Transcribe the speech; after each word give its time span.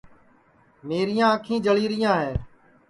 میریاں 0.87 1.29
انکھی 1.33 1.55
جݪی 1.65 1.85
ریاں 1.91 2.17
ہے 2.23 2.33